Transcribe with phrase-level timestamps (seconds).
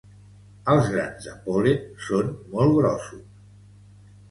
[0.75, 3.23] Els grans de pol·len són molt grossos.